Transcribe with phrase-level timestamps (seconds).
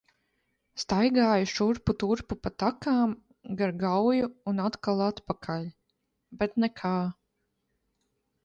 [0.83, 3.13] Staigāju šurpu turpu pa takām,
[3.59, 5.71] gar Gauju un atkal atpakaļ,
[6.41, 6.97] bet nekā.